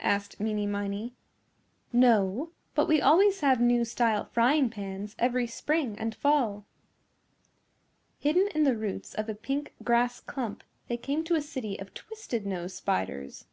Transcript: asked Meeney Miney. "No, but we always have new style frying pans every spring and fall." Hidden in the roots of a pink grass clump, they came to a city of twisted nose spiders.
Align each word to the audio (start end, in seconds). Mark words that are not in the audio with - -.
asked 0.00 0.38
Meeney 0.40 0.66
Miney. 0.66 1.12
"No, 1.92 2.50
but 2.74 2.88
we 2.88 3.02
always 3.02 3.40
have 3.40 3.60
new 3.60 3.84
style 3.84 4.24
frying 4.24 4.70
pans 4.70 5.14
every 5.18 5.46
spring 5.46 5.98
and 5.98 6.14
fall." 6.14 6.64
Hidden 8.18 8.48
in 8.54 8.62
the 8.64 8.74
roots 8.78 9.12
of 9.12 9.28
a 9.28 9.34
pink 9.34 9.74
grass 9.84 10.18
clump, 10.20 10.64
they 10.88 10.96
came 10.96 11.24
to 11.24 11.34
a 11.34 11.42
city 11.42 11.78
of 11.78 11.92
twisted 11.92 12.46
nose 12.46 12.72
spiders. 12.72 13.44